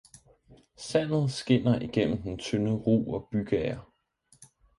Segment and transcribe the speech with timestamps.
[0.77, 3.83] sandet skinner igennem den tynde rug- og bygager.